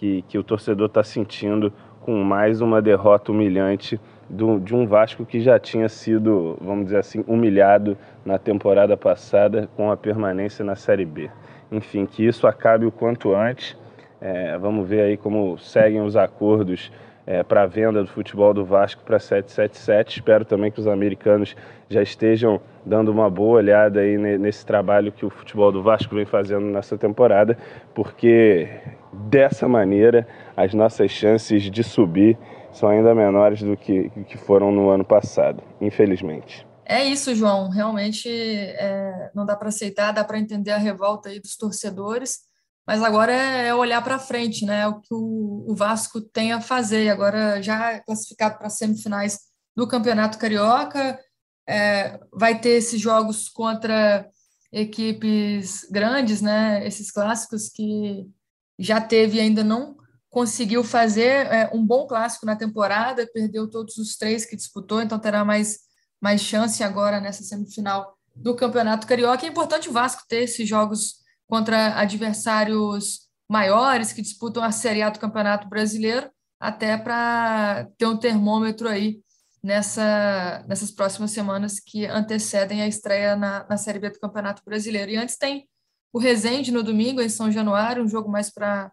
[0.00, 5.26] que, que o torcedor está sentindo com mais uma derrota humilhante do, de um Vasco
[5.26, 10.74] que já tinha sido, vamos dizer assim, humilhado na temporada passada com a permanência na
[10.74, 11.30] Série B.
[11.70, 13.76] Enfim, que isso acabe o quanto antes.
[14.22, 16.90] É, vamos ver aí como seguem os acordos
[17.26, 20.20] é, para a venda do futebol do Vasco para 777.
[20.20, 21.54] Espero também que os americanos
[21.90, 26.24] já estejam dando uma boa olhada aí nesse trabalho que o futebol do Vasco vem
[26.24, 27.58] fazendo nessa temporada,
[27.92, 28.68] porque
[29.12, 30.26] dessa maneira
[30.56, 32.38] as nossas chances de subir
[32.72, 36.64] são ainda menores do que, que foram no ano passado, infelizmente.
[36.84, 37.68] É isso, João.
[37.68, 42.38] Realmente é, não dá para aceitar, dá para entender a revolta aí dos torcedores,
[42.86, 44.82] mas agora é, é olhar para frente, né?
[44.82, 47.08] É o que o, o, Vasco tem a fazer.
[47.08, 49.38] Agora já classificado para semifinais
[49.76, 51.18] do Campeonato Carioca,
[51.70, 54.28] é, vai ter esses jogos contra
[54.72, 56.84] equipes grandes, né?
[56.84, 58.28] Esses clássicos que
[58.76, 59.96] já teve e ainda não
[60.28, 65.18] conseguiu fazer é, um bom clássico na temporada, perdeu todos os três que disputou, então
[65.18, 65.80] terá mais,
[66.20, 69.46] mais chance agora nessa semifinal do Campeonato Carioca.
[69.46, 75.10] É importante o Vasco ter esses jogos contra adversários maiores que disputam a Série A
[75.10, 79.20] do Campeonato Brasileiro, até para ter um termômetro aí
[79.62, 85.10] nessa, nessas próximas semanas que antecedem a estreia na, na Série B do Campeonato Brasileiro.
[85.10, 85.68] E antes tem
[86.12, 88.90] o Resende no domingo, em São Januário, um jogo mais para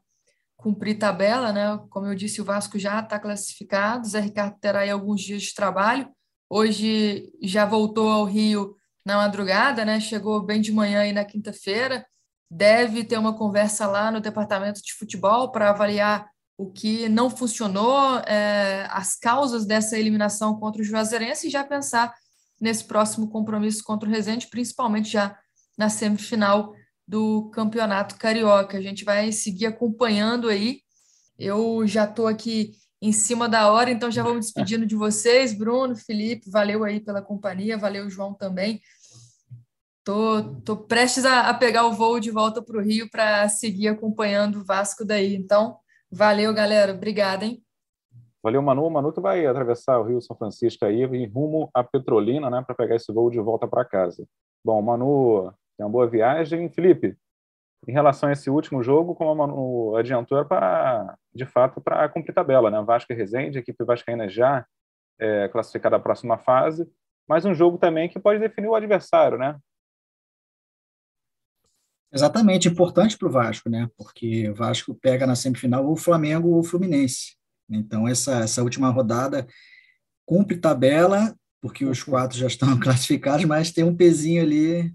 [0.56, 1.80] cumprir tabela, né?
[1.90, 5.54] Como eu disse, o Vasco já está classificado, Zé Ricardo terá aí alguns dias de
[5.54, 6.10] trabalho.
[6.50, 8.76] Hoje já voltou ao Rio
[9.06, 10.00] na madrugada, né?
[10.00, 12.06] Chegou bem de manhã aí na quinta-feira.
[12.50, 18.18] Deve ter uma conversa lá no departamento de futebol para avaliar o que não funcionou,
[18.20, 22.14] é, as causas dessa eliminação contra o Juazeirense e já pensar
[22.60, 25.38] nesse próximo compromisso contra o Resende, principalmente já
[25.78, 26.74] na semifinal
[27.08, 28.78] do Campeonato Carioca.
[28.78, 30.82] A gente vai seguir acompanhando aí.
[31.38, 35.54] Eu já estou aqui em cima da hora, então já vou me despedindo de vocês,
[35.54, 38.82] Bruno, Felipe, valeu aí pela companhia, valeu João também.
[40.04, 43.90] Tô, tô prestes a, a pegar o voo de volta para o Rio para seguir
[43.90, 45.36] acompanhando o Vasco daí.
[45.36, 45.78] Então,
[46.12, 46.94] valeu, galera.
[46.94, 47.64] Obrigada, hein?
[48.44, 48.90] Valeu, Manu.
[48.90, 52.76] Manu que vai atravessar o Rio São Francisco aí em rumo a Petrolina, né, para
[52.76, 54.26] pegar esse voo de volta para casa.
[54.64, 56.70] Bom, Manu Tenha uma boa viagem.
[56.70, 57.16] Felipe,
[57.88, 62.10] em relação a esse último jogo, como a Manu adiantou, é para, de fato, para
[62.10, 62.82] cumprir tabela, né?
[62.82, 64.66] Vasco e Resende, a equipe vascaína já
[65.20, 66.90] é, classificada à próxima fase,
[67.28, 69.56] mas um jogo também que pode definir o adversário, né?
[72.14, 73.90] Exatamente, importante para o Vasco, né?
[73.98, 77.36] Porque o Vasco pega na semifinal o Flamengo ou o Fluminense.
[77.70, 79.46] Então, essa, essa última rodada
[80.26, 84.94] cumpre tabela, porque os quatro já estão classificados, mas tem um pezinho ali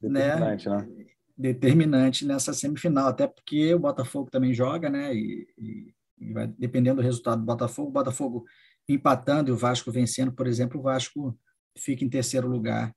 [0.00, 0.76] Determinante, né?
[0.76, 1.06] né?
[1.36, 5.14] Determinante nessa semifinal, até porque o Botafogo também joga, né?
[5.14, 8.44] E, e, e vai, dependendo do resultado do Botafogo, o Botafogo
[8.88, 11.38] empatando e o Vasco vencendo, por exemplo, o Vasco
[11.78, 12.94] fica em terceiro lugar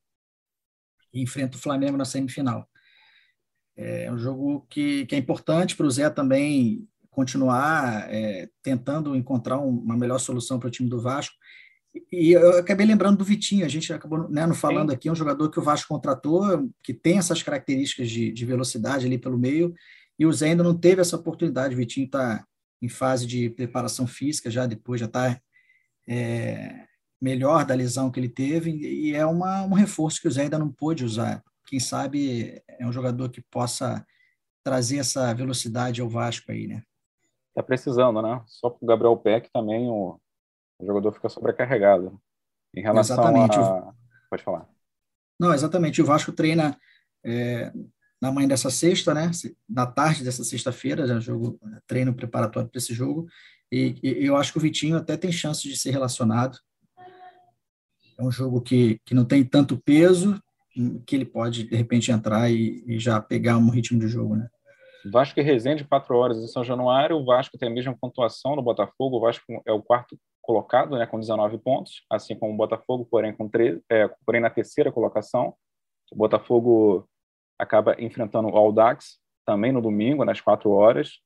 [1.14, 2.68] e enfrenta o Flamengo na semifinal.
[3.76, 9.60] É um jogo que, que é importante para o Zé também continuar é, tentando encontrar
[9.60, 11.36] uma melhor solução para o time do Vasco.
[12.12, 14.96] E eu acabei lembrando do Vitinho, a gente acabou né, não falando Sim.
[14.96, 19.06] aqui, é um jogador que o Vasco contratou, que tem essas características de, de velocidade
[19.06, 19.74] ali pelo meio,
[20.18, 21.76] e o Zé ainda não teve essa oportunidade.
[21.76, 22.44] O Vitinho está
[22.82, 25.40] em fase de preparação física, já depois já está
[26.08, 26.86] é,
[27.22, 30.58] melhor da lesão que ele teve, e é uma, um reforço que o Zé ainda
[30.58, 31.44] não pôde usar.
[31.66, 34.06] Quem sabe é um jogador que possa
[34.64, 36.84] trazer essa velocidade ao Vasco aí, né?
[37.56, 38.42] Tá precisando, né?
[38.48, 40.20] Só para o Gabriel Peck também o
[40.84, 42.20] o jogador fica sobrecarregado.
[42.76, 43.58] Em relação exatamente.
[43.58, 43.94] a.
[44.30, 44.68] Pode falar.
[45.40, 46.02] Não, exatamente.
[46.02, 46.78] O Vasco treina
[47.24, 47.72] é,
[48.22, 49.32] na manhã dessa sexta, né?
[49.70, 53.28] Na tarde dessa sexta-feira, já jogo treino preparatório para esse jogo.
[53.72, 56.58] E, e, eu acho que o Vitinho até tem chance de ser relacionado.
[58.18, 60.40] É um jogo que, que não tem tanto peso,
[61.06, 64.48] que ele pode, de repente, entrar e, e já pegar um ritmo de jogo, né?
[65.06, 67.18] Vasco e Resende, 4 horas em São Januário.
[67.18, 69.18] O Vasco tem a mesma pontuação no Botafogo.
[69.18, 73.34] O Vasco é o quarto colocado, né, com 19 pontos, assim como o Botafogo, porém,
[73.34, 75.56] com 13, é, porém na terceira colocação.
[76.12, 77.08] O Botafogo
[77.58, 81.20] acaba enfrentando o Audax também no domingo, nas 4 horas.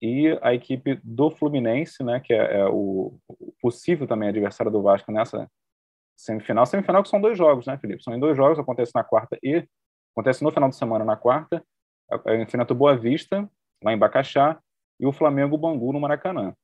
[0.00, 3.18] E a equipe do Fluminense, né, que é, é o,
[3.60, 5.50] possível também adversário do Vasco nessa
[6.16, 6.66] semifinal.
[6.66, 8.02] Semifinal que são dois jogos, né, Felipe?
[8.02, 9.66] São em dois jogos, acontece na quarta e
[10.14, 11.64] acontece no final de semana na quarta.
[12.10, 13.48] É, é enfrenta o Boa Vista,
[13.82, 14.60] lá em Bacaxá,
[14.98, 16.54] e o Flamengo Bangu no Maracanã.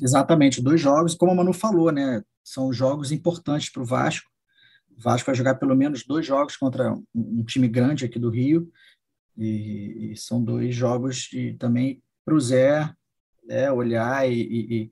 [0.00, 2.22] Exatamente, dois jogos, como a Manu falou, né?
[2.44, 4.30] São jogos importantes para o Vasco.
[4.96, 8.70] O Vasco vai jogar pelo menos dois jogos contra um time grande aqui do Rio.
[9.36, 12.92] E, e são dois jogos de, também para o Zé
[13.48, 14.90] é, olhar e, e,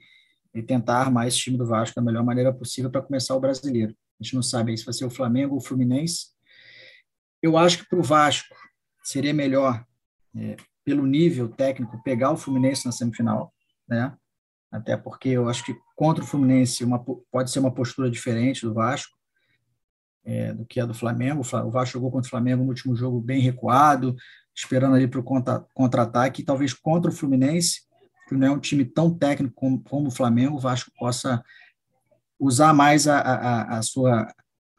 [0.54, 3.94] e, tentar armar esse time do Vasco da melhor maneira possível para começar o brasileiro.
[4.20, 6.28] A gente não sabe se vai ser o Flamengo ou o Fluminense.
[7.42, 8.54] Eu acho que para o Vasco
[9.02, 9.84] seria melhor
[10.36, 13.52] é, pelo nível técnico, pegar o Fluminense na semifinal,
[13.88, 14.16] né?
[14.70, 18.72] Até porque eu acho que contra o Fluminense uma, pode ser uma postura diferente do
[18.72, 19.16] Vasco
[20.24, 21.40] é, do que a do Flamengo.
[21.40, 24.14] O Vasco jogou contra o Flamengo no último jogo bem recuado,
[24.54, 25.24] esperando ali para o
[25.74, 26.44] contra-ataque.
[26.44, 27.82] Talvez contra o Fluminense,
[28.30, 31.42] que não é um time tão técnico como, como o Flamengo, o Vasco possa
[32.38, 34.32] usar mais a, a, a sua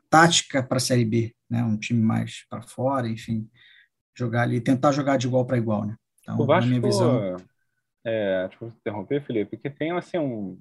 [0.10, 1.62] tática para a Série B, né?
[1.64, 3.50] Um time mais para fora, enfim,
[4.16, 5.96] jogar ali, tentar jogar de igual para igual, né?
[6.22, 7.38] Então, o Vasco, na minha visão,
[8.06, 10.60] é, deixa eu interromper, Felipe, que tem assim um,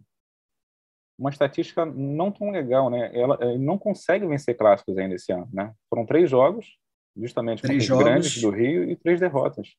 [1.16, 3.10] uma estatística não tão legal, né?
[3.14, 5.72] Ela, ela não consegue vencer clássicos ainda esse ano, né?
[5.88, 6.76] Foram três jogos,
[7.16, 9.76] justamente três jogos grandes do Rio e três derrotas.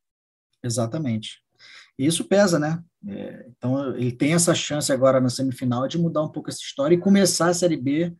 [0.64, 1.44] Exatamente.
[2.02, 2.84] E isso pesa, né?
[3.08, 6.96] É, então ele tem essa chance agora na semifinal de mudar um pouco essa história
[6.96, 8.12] e começar a Série B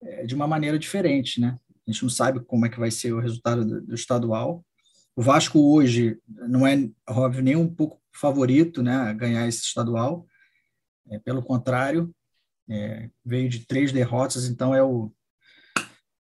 [0.00, 1.58] é, de uma maneira diferente, né?
[1.84, 4.64] A gente não sabe como é que vai ser o resultado do, do estadual.
[5.16, 10.24] O Vasco hoje não é, óbvio, nem um pouco favorito né, a ganhar esse estadual.
[11.10, 12.14] É, pelo contrário,
[12.70, 15.12] é, veio de três derrotas, então é o,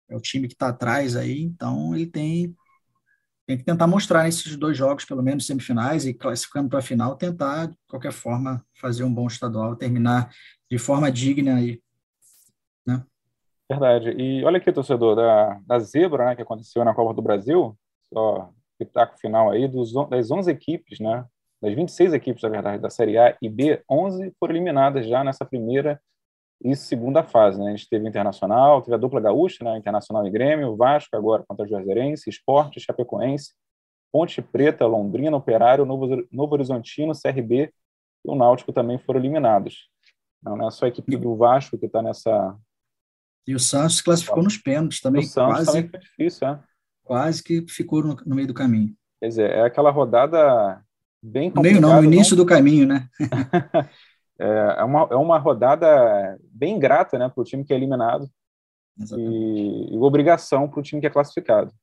[0.09, 1.43] é o time que está atrás aí.
[1.43, 2.55] Então ele tem,
[3.46, 7.16] tem que tentar mostrar nesses dois jogos, pelo menos semifinais, e classificando para a final,
[7.16, 10.34] tentar, de qualquer forma, fazer um bom estadual, terminar
[10.72, 11.82] de forma digna aí.
[12.86, 13.04] Né?
[13.70, 14.12] Verdade.
[14.12, 17.78] E olha aqui, torcedor, da, da zebra né, que aconteceu na Copa do Brasil,
[18.14, 21.26] só pitaco final aí, dos, das 11 equipes, né,
[21.62, 25.46] das 26 equipes, na verdade, da Série A e B, 11 foram eliminadas já nessa
[25.46, 26.02] primeira
[26.64, 27.59] e segunda fase.
[27.59, 27.68] Né?
[27.68, 29.78] A gente teve o Internacional, teve a dupla gaúcha, né?
[29.78, 33.53] Internacional e Grêmio, Vasco agora contra o Juazeirense, Esporte, Chapecoense,
[34.11, 37.74] Ponte Preta, Londrina, Operário, Novo, Novo Horizontino, CRB
[38.26, 39.89] e o Náutico também foram eliminados.
[40.41, 42.57] Não, não é só a equipe do Vasco que está nessa...
[43.45, 45.24] E o Santos classificou nos pênaltis também.
[45.24, 46.64] O Santos quase, também foi difícil, é?
[47.03, 48.95] Quase que ficou no, no meio do caminho.
[49.20, 50.82] Quer dizer, é aquela rodada
[51.22, 51.82] bem complicado.
[51.82, 52.43] Meio não, no início não...
[52.43, 53.09] do caminho, né?
[54.44, 58.30] É, é, uma, é uma rodada bem grata né, para o time que é eliminado
[59.18, 61.74] e, e, obrigação para o time que é classificado.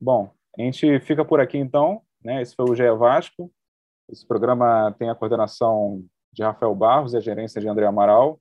[0.00, 2.00] Bom, a gente fica por aqui então.
[2.24, 2.40] Né?
[2.40, 3.52] Esse foi o GE Vasco.
[4.08, 8.40] Esse programa tem a coordenação de Rafael Barros e a gerência de André Amaral.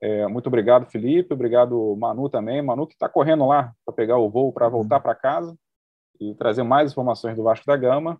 [0.00, 1.34] É, muito obrigado, Felipe.
[1.34, 2.62] Obrigado, Manu também.
[2.62, 5.54] Manu que está correndo lá para pegar o voo para voltar para casa
[6.18, 8.18] e trazer mais informações do Vasco da Gama.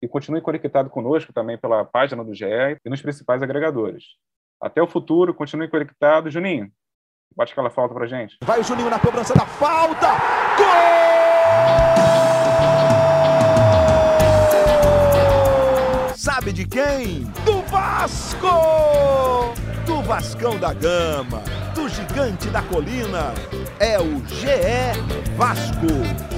[0.00, 2.44] E continue conectado conosco também pela página do GE
[2.84, 4.04] e nos principais agregadores.
[4.60, 6.30] Até o futuro, continue conectado.
[6.30, 6.70] Juninho,
[7.36, 8.36] bate aquela falta para gente.
[8.42, 10.08] Vai o Juninho na cobrança da falta.
[10.56, 10.98] Gol!
[16.14, 17.24] Sabe de quem?
[17.44, 18.46] Do Vasco!
[19.84, 21.42] Do Vascão da Gama,
[21.74, 23.34] do Gigante da Colina.
[23.80, 26.37] É o GE Vasco.